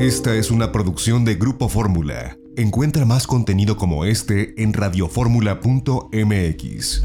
[0.00, 2.38] Esta es una producción de Grupo Fórmula.
[2.56, 7.02] Encuentra más contenido como este en radioformula.mx.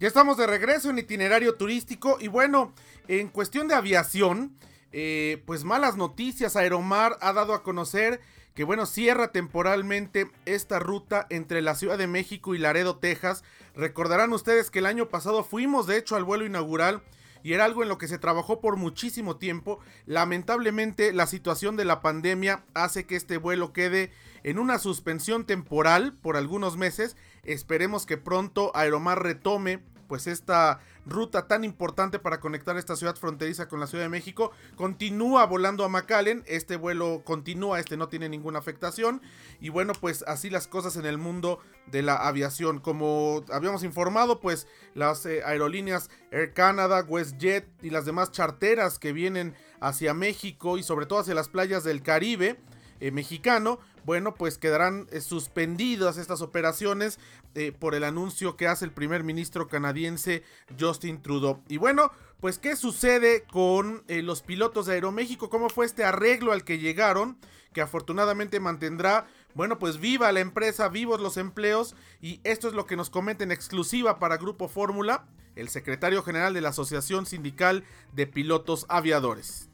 [0.00, 2.72] Ya estamos de regreso en itinerario turístico y bueno,
[3.08, 4.56] en cuestión de aviación,
[4.92, 6.56] eh, pues malas noticias.
[6.56, 8.22] Aeromar ha dado a conocer
[8.54, 13.44] que bueno, cierra temporalmente esta ruta entre la Ciudad de México y Laredo, Texas.
[13.74, 17.02] Recordarán ustedes que el año pasado fuimos de hecho al vuelo inaugural
[17.42, 19.80] y era algo en lo que se trabajó por muchísimo tiempo.
[20.06, 24.12] Lamentablemente la situación de la pandemia hace que este vuelo quede
[24.44, 27.16] en una suspensión temporal por algunos meses.
[27.44, 29.80] Esperemos que pronto Aeromar retome
[30.12, 34.52] pues esta ruta tan importante para conectar esta ciudad fronteriza con la Ciudad de México.
[34.76, 39.22] Continúa volando a McAllen, este vuelo continúa, este no tiene ninguna afectación.
[39.58, 42.78] Y bueno, pues así las cosas en el mundo de la aviación.
[42.78, 49.14] Como habíamos informado, pues las eh, aerolíneas Air Canada, WestJet y las demás charteras que
[49.14, 52.60] vienen hacia México y sobre todo hacia las playas del Caribe
[53.00, 57.18] eh, mexicano, bueno, pues quedarán eh, suspendidas estas operaciones
[57.54, 60.42] eh, por el anuncio que hace el primer ministro canadiense
[60.78, 61.62] Justin Trudeau.
[61.68, 66.64] Y bueno, pues qué sucede con los pilotos de Aeroméxico, cómo fue este arreglo al
[66.64, 67.38] que llegaron,
[67.72, 72.86] que afortunadamente mantendrá, bueno, pues viva la empresa, vivos los empleos, y esto es lo
[72.86, 77.84] que nos comenta en exclusiva para Grupo Fórmula, el secretario general de la Asociación Sindical
[78.12, 79.68] de Pilotos Aviadores.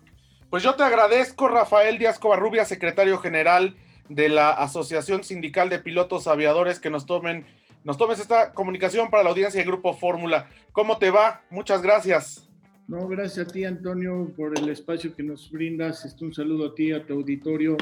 [0.50, 3.76] Pues yo te agradezco, Rafael Díaz Covarrubia, secretario general
[4.08, 7.44] de la Asociación Sindical de Pilotos Aviadores, que nos tomen,
[7.84, 10.48] nos tomes esta comunicación para la audiencia de Grupo Fórmula.
[10.72, 11.42] ¿Cómo te va?
[11.50, 12.48] Muchas gracias.
[12.86, 16.04] No, gracias a ti, Antonio, por el espacio que nos brindas.
[16.04, 17.76] Este, un saludo a ti, a tu auditorio.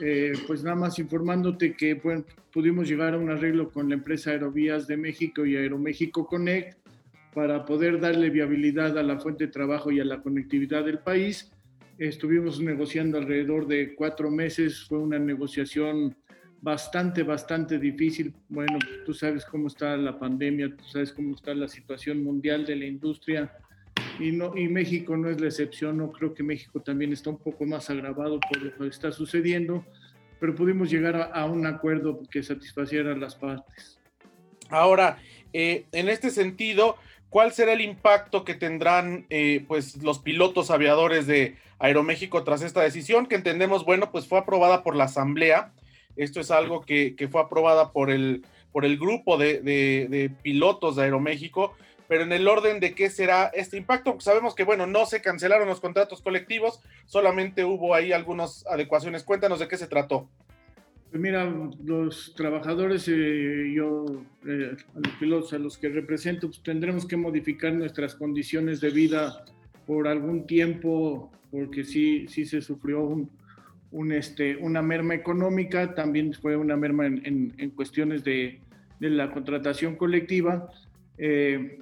[0.00, 2.00] Eh, pues nada más informándote que
[2.52, 6.78] pudimos llegar a un arreglo con la empresa Aerovías de México y Aeroméxico Connect
[7.34, 11.50] para poder darle viabilidad a la fuente de trabajo y a la conectividad del país
[11.98, 16.16] Estuvimos negociando alrededor de cuatro meses, fue una negociación
[16.60, 18.32] bastante, bastante difícil.
[18.48, 22.76] Bueno, tú sabes cómo está la pandemia, tú sabes cómo está la situación mundial de
[22.76, 23.52] la industria
[24.20, 25.98] y, no, y México no es la excepción.
[25.98, 29.84] No creo que México también está un poco más agravado por lo que está sucediendo,
[30.38, 33.98] pero pudimos llegar a, un acuerdo que satisfaciera a las partes.
[34.70, 35.18] Ahora,
[35.52, 36.96] eh, en este sentido,
[37.30, 42.80] ¿cuál será el impacto que tendrán eh, pues los pilotos aviadores de Aeroméxico tras esta
[42.80, 45.72] decisión que entendemos, bueno, pues fue aprobada por la Asamblea.
[46.16, 51.76] Esto es algo que, fue aprobada por el, por el grupo de, pilotos de Aeroméxico,
[52.08, 55.68] pero en el orden de qué será este impacto, sabemos que, bueno, no se cancelaron
[55.68, 59.22] los contratos colectivos, solamente hubo ahí algunas adecuaciones.
[59.22, 60.26] Cuéntanos de qué se trató.
[61.10, 61.50] Pues mira,
[61.84, 64.04] los trabajadores, eh, yo,
[64.46, 69.44] eh, los pilotos a los que represento, pues tendremos que modificar nuestras condiciones de vida
[69.86, 73.26] por algún tiempo, porque sí, sí se sufrió
[73.90, 78.60] un, este, una merma económica, también fue una merma en, en, cuestiones de,
[79.00, 80.68] de, la contratación colectiva.
[81.16, 81.78] Eh,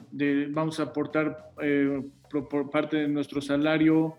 [0.51, 2.01] vamos a aportar eh,
[2.31, 4.17] por, parte de nuestro salario,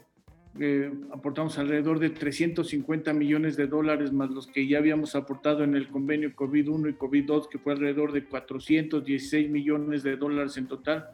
[0.59, 5.75] eh, aportamos alrededor de 350 millones de dólares más los que ya habíamos aportado en
[5.75, 11.07] el convenio COVID-1 y COVID-2, que fue alrededor de 416 millones de dólares en total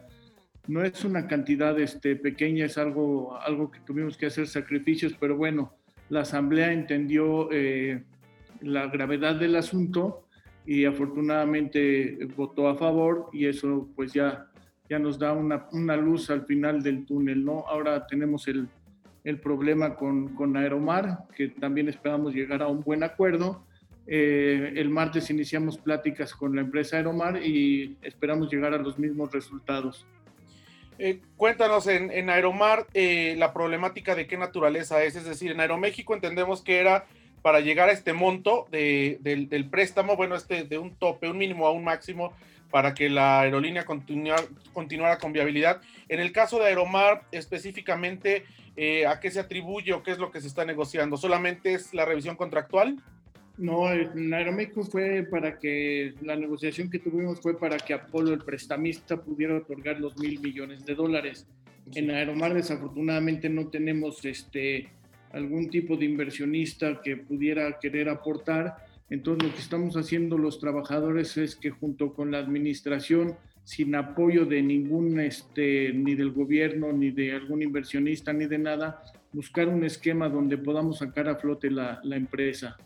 [0.66, 5.36] no es una cantidad este, pequeña, es algo, algo que tuvimos que hacer sacrificios, pero
[5.36, 5.74] bueno,
[6.08, 8.02] la Asamblea entendió eh,
[8.60, 10.26] la gravedad del asunto
[10.66, 14.46] y afortunadamente votó a favor y eso pues ya,
[14.88, 17.64] ya nos da una, una luz al final del túnel, ¿no?
[17.68, 18.66] Ahora tenemos el,
[19.24, 23.64] el problema con, con, Aeromar, que también esperamos llegar a un buen acuerdo.
[24.06, 29.32] Eh, el martes iniciamos pláticas con la empresa Aeromar y esperamos llegar a los mismos
[29.32, 30.06] resultados.
[30.98, 36.14] Eh, cuéntanos en, Aeromar eh, la problemática de qué naturaleza es, es decir, en Aeroméxico
[36.14, 37.06] entendemos que era
[37.42, 41.72] para llegar a este monto del, préstamo, bueno, este de un tope, un mínimo a
[41.72, 42.32] un máximo,
[42.74, 45.80] para que la aerolínea continuara con viabilidad.
[46.08, 48.46] En el caso de Aeromar, específicamente,
[48.76, 51.16] eh, ¿a qué se atribuye o qué es lo que se está negociando?
[51.16, 52.96] ¿Solamente es la revisión contractual?
[53.58, 58.40] No, en Aeroméxico fue para que la negociación que tuvimos fue para que Apolo, el
[58.40, 61.46] prestamista, pudiera otorgar los mil millones de dólares.
[61.94, 64.88] En Aeromar, desafortunadamente, no tenemos este,
[65.30, 68.83] algún tipo de inversionista que pudiera querer aportar.
[69.10, 74.46] Entonces, lo que estamos haciendo los trabajadores es que, junto con la administración, sin apoyo
[74.46, 79.02] de ningún, este, ni del gobierno, ni de algún inversionista, ni de nada,
[79.32, 82.76] buscar un esquema donde podamos sacar a flote la, empresa.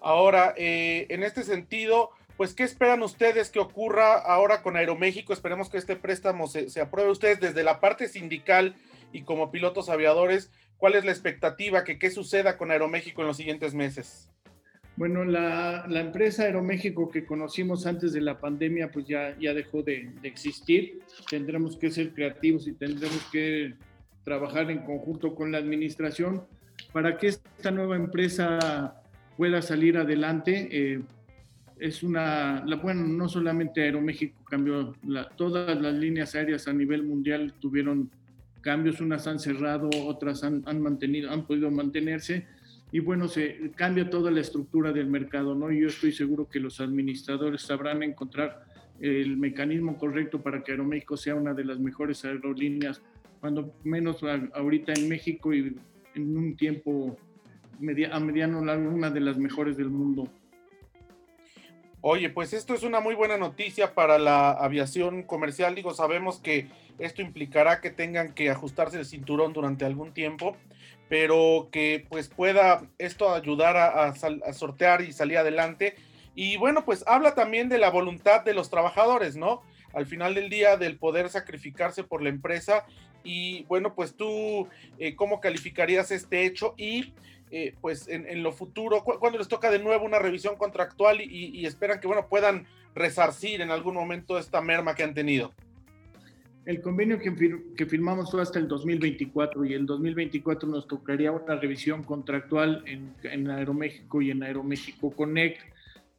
[0.00, 5.32] Ahora, eh, en este sentido, pues, ¿qué esperan ustedes que ocurra ahora con Aeroméxico?
[5.32, 8.74] Esperemos que este préstamo se, se apruebe ustedes desde la parte sindical
[9.12, 10.50] y como pilotos aviadores.
[10.76, 14.32] ¿Cuál es la expectativa que qué suceda con Aeroméxico en los siguientes meses?
[14.94, 19.82] Bueno, la, la, empresa Aeroméxico que conocimos antes de la pandemia, pues ya, ya dejó
[19.82, 21.00] de, de, existir.
[21.30, 23.74] Tendremos que ser creativos y tendremos que
[24.22, 26.42] trabajar en conjunto con la administración
[26.92, 29.02] para que esta nueva empresa
[29.36, 30.68] pueda salir adelante.
[30.70, 31.00] Eh,
[31.80, 37.02] es una, la, bueno, no solamente Aeroméxico cambió, la, todas las líneas aéreas a nivel
[37.02, 38.10] mundial tuvieron
[38.60, 42.46] cambios, unas han cerrado, otras han, han mantenido, han podido mantenerse
[42.92, 45.72] y bueno, se cambia toda la estructura del mercado, ¿no?
[45.72, 48.66] Yo estoy seguro que los administradores sabrán encontrar
[49.00, 53.00] el mecanismo correcto para que Aeroméxico sea una de las mejores aerolíneas,
[53.40, 54.22] cuando menos
[54.52, 55.74] ahorita en México y
[56.14, 57.16] en un tiempo
[58.12, 60.28] a mediano largo, una de las mejores del mundo.
[62.02, 65.74] Oye, pues esto es una muy buena noticia para la aviación comercial.
[65.74, 66.66] Digo, sabemos que
[66.98, 70.56] esto implicará que tengan que ajustarse el cinturón durante algún tiempo,
[71.12, 74.14] pero que pues pueda esto ayudar a,
[74.54, 75.94] sortear y salir adelante.
[76.34, 79.60] Y bueno, pues habla también de la voluntad de los trabajadores, ¿no?
[79.92, 82.86] Al final del día, del poder sacrificarse por la empresa.
[83.24, 86.72] Y bueno, pues tú, eh, ¿cómo calificarías este hecho?
[86.78, 87.12] Y
[87.50, 91.26] eh, pues en, lo futuro, cu cuando les toca de nuevo una revisión contractual y,
[91.26, 95.52] y, esperan que, bueno, puedan resarcir en algún momento esta merma que han tenido?
[96.64, 101.32] El convenio que, fir que, firmamos fue hasta el 2024 y el 2024 nos tocaría
[101.32, 105.60] una revisión contractual en, en Aeroméxico y en Aeroméxico Connect.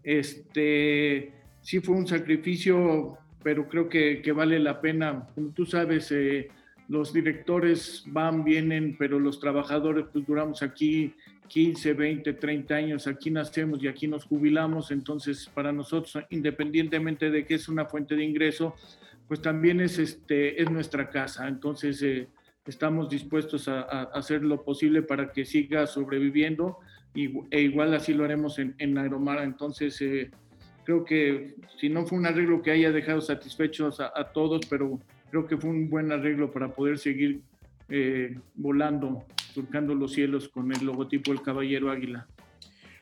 [0.04, 1.32] Este,
[1.62, 5.28] sí fue un sacrificio, pero creo que, que vale la pena.
[5.34, 6.50] Como tú sabes, eh,
[6.90, 11.14] los directores van, vienen, pero los trabajadores pues duramos aquí
[11.48, 17.46] 15, 20, 30 años, aquí nacemos y aquí nos jubilamos, entonces para nosotros, independientemente de
[17.46, 18.76] que es una fuente de ingreso,
[19.28, 22.28] pues también es, este, es nuestra casa, entonces eh,
[22.66, 23.82] estamos dispuestos a,
[24.14, 26.80] hacer lo posible para que siga sobreviviendo
[27.14, 30.32] y, e igual así lo haremos en, en Aeromara, entonces eh,
[30.84, 35.00] creo que si no fue un arreglo que haya dejado satisfechos a, todos, pero
[35.30, 37.42] creo que fue un buen arreglo para poder seguir
[37.90, 42.28] eh, volando, surcando los cielos con el logotipo del Caballero Águila.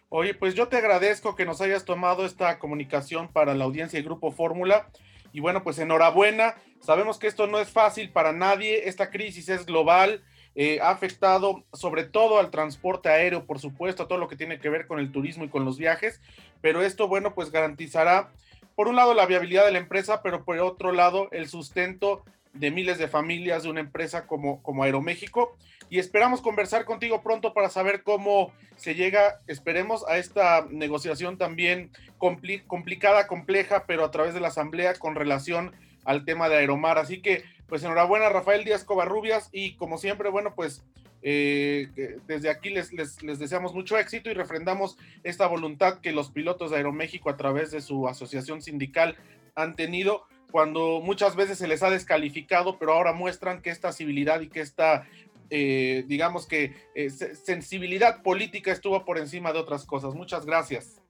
[0.09, 4.03] Oye, pues yo te agradezco que nos hayas tomado esta comunicación para la audiencia de
[4.03, 4.89] Grupo Fórmula.
[5.33, 6.55] Y bueno, pues enhorabuena.
[6.81, 8.87] Sabemos que esto no es fácil para nadie.
[8.87, 10.23] Esta crisis es global.
[10.55, 14.59] Eh, ha afectado sobre todo al transporte aéreo, por supuesto, a todo lo que tiene
[14.59, 16.19] que ver con el turismo y con los viajes.
[16.61, 18.31] Pero esto, bueno, pues garantizará
[18.75, 22.23] por un lado la viabilidad de la empresa, pero por otro lado el sustento
[22.53, 25.57] de miles de familias de una empresa como, como Aeroméxico.
[25.91, 31.91] Y esperamos conversar contigo pronto para saber cómo se llega, esperemos, a esta negociación también
[32.17, 35.73] compli complicada, compleja, pero a través de la Asamblea con relación
[36.05, 36.97] al tema de Aeromar.
[36.97, 40.81] Así que, pues enhorabuena, Rafael Díaz Covarrubias, y como siempre, bueno, pues
[41.23, 41.89] eh,
[42.25, 46.71] desde aquí les, les, les, deseamos mucho éxito y refrendamos esta voluntad que los pilotos
[46.71, 49.17] de Aeroméxico a través de su asociación sindical
[49.55, 54.41] han tenido cuando muchas veces se les ha descalificado, pero ahora muestran que esta civilidad
[54.41, 55.07] y que esta,
[55.51, 60.15] eh, digamos que eh, sensibilidad política estuvo por encima de otras cosas.
[60.15, 61.01] Muchas gracias.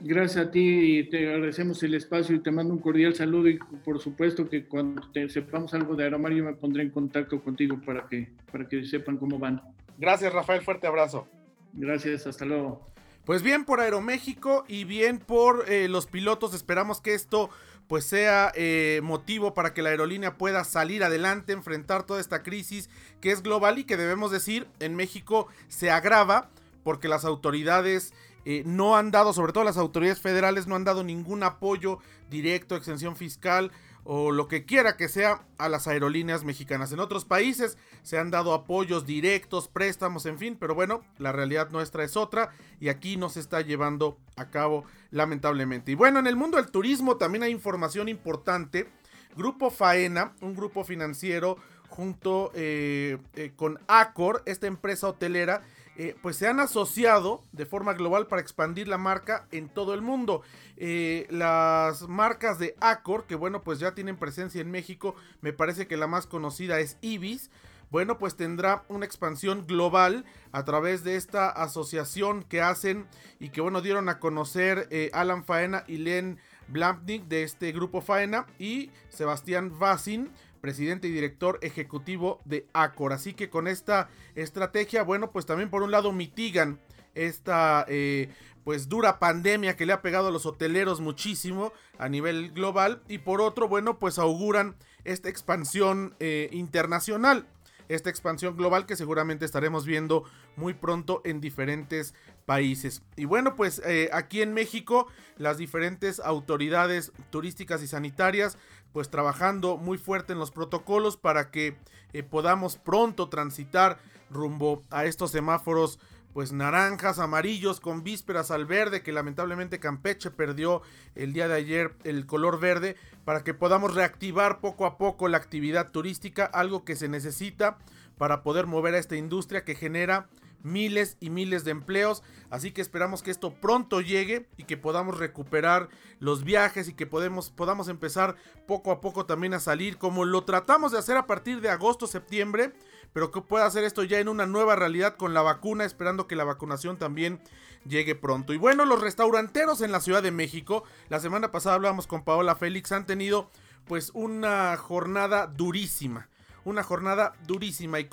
[0.00, 3.58] Gracias a ti y te agradecemos el espacio y te mando un cordial saludo y
[3.84, 7.80] por supuesto que cuando te sepamos algo de Aeromar yo me pondré en contacto contigo
[7.84, 9.60] para que, para que sepan cómo van.
[9.96, 11.26] Gracias Rafael, fuerte abrazo.
[11.72, 12.86] Gracias, hasta luego.
[13.28, 17.50] Pues bien por Aeroméxico y bien por eh, los pilotos, esperamos que esto
[17.86, 22.88] pues sea eh, motivo para que la aerolínea pueda salir adelante, enfrentar toda esta crisis
[23.20, 26.48] que es global y que debemos decir en México se agrava
[26.84, 28.14] porque las autoridades
[28.46, 31.98] eh, no han dado, sobre todo las autoridades federales, no han dado ningún apoyo
[32.30, 33.72] directo, extensión fiscal
[34.10, 36.92] o lo que quiera que sea a las aerolíneas mexicanas.
[36.92, 41.68] En otros países se han dado apoyos directos, préstamos, en fin, pero bueno, la realidad
[41.72, 42.48] nuestra es otra
[42.80, 45.92] y aquí no se está llevando a cabo lamentablemente.
[45.92, 48.88] Y bueno, en el mundo del turismo también hay información importante.
[49.36, 51.58] Grupo Faena, un grupo financiero
[51.90, 55.60] junto eh, eh, con Accor, esta empresa hotelera,
[56.00, 60.00] eh, pues se han asociado de forma global para expandir la marca en todo el
[60.00, 60.42] mundo.
[60.76, 65.88] Eh, las marcas de Accor, que bueno, pues ya tienen presencia en México, me parece
[65.88, 67.50] que la más conocida es Ibis.
[67.90, 73.08] Bueno, pues tendrá una expansión global a través de esta asociación que hacen
[73.40, 76.38] y que bueno, dieron a conocer eh, Alan Faena y Len
[76.68, 83.12] Blampnik de este grupo Faena y Sebastián Vassin presidente y director ejecutivo de Accor.
[83.12, 86.78] Así que con esta estrategia, bueno, pues también por un lado mitigan
[87.14, 88.28] esta eh,
[88.64, 93.18] pues dura pandemia que le ha pegado a los hoteleros muchísimo a nivel global y
[93.18, 97.46] por otro, bueno, pues auguran esta expansión eh, internacional
[97.88, 100.24] esta expansión global que seguramente estaremos viendo
[100.56, 102.14] muy pronto en diferentes
[102.48, 103.02] países.
[103.14, 108.56] Y bueno, pues eh, aquí en México las diferentes autoridades turísticas y sanitarias
[108.94, 111.76] pues trabajando muy fuerte en los protocolos para que
[112.14, 113.98] eh, podamos pronto transitar
[114.30, 116.00] rumbo a estos semáforos
[116.32, 120.80] pues naranjas, amarillos, con vísperas al verde, que lamentablemente Campeche perdió
[121.16, 125.36] el día de ayer el color verde, para que podamos reactivar poco a poco la
[125.36, 127.76] actividad turística, algo que se necesita
[128.16, 130.28] para poder mover a esta industria que genera
[130.62, 132.22] miles y miles de empleos.
[132.50, 135.88] Así que esperamos que esto pronto llegue y que podamos recuperar
[136.18, 138.36] los viajes y que podemos, podamos empezar
[138.66, 142.06] poco a poco también a salir como lo tratamos de hacer a partir de agosto,
[142.06, 142.72] septiembre.
[143.12, 146.36] Pero que pueda hacer esto ya en una nueva realidad con la vacuna, esperando que
[146.36, 147.40] la vacunación también
[147.86, 148.52] llegue pronto.
[148.52, 152.54] Y bueno, los restauranteros en la Ciudad de México, la semana pasada hablábamos con Paola
[152.54, 153.50] Félix, han tenido
[153.86, 156.28] pues una jornada durísima
[156.68, 157.98] una jornada durísima.
[157.98, 158.08] Y,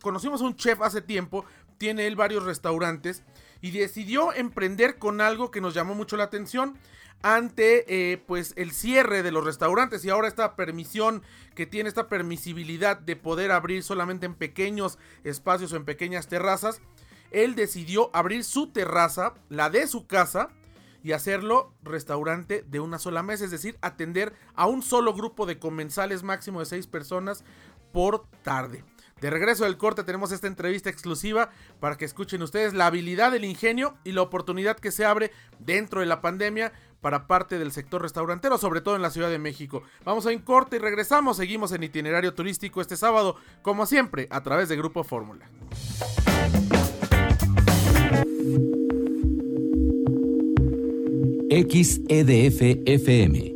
[0.00, 1.44] conocimos a un chef hace tiempo,
[1.78, 3.22] tiene él varios restaurantes
[3.60, 6.78] y decidió emprender con algo que nos llamó mucho la atención
[7.22, 11.22] ante eh, pues el cierre de los restaurantes y ahora esta permisión
[11.54, 16.80] que tiene esta permisibilidad de poder abrir solamente en pequeños espacios o en pequeñas terrazas
[17.30, 20.50] él decidió abrir su terraza la de su casa
[21.02, 25.58] y hacerlo restaurante de una sola mesa, es decir, atender a un solo grupo de
[25.58, 27.44] comensales máximo de seis personas
[27.92, 28.82] por tarde.
[29.18, 31.48] De regreso del corte tenemos esta entrevista exclusiva
[31.80, 36.00] para que escuchen ustedes la habilidad, el ingenio y la oportunidad que se abre dentro
[36.00, 39.82] de la pandemia para parte del sector restaurantero, sobre todo en la Ciudad de México.
[40.04, 44.42] Vamos a un corte y regresamos, seguimos en itinerario turístico este sábado, como siempre, a
[44.42, 45.48] través de Grupo Fórmula.
[51.48, 53.55] XEDF FM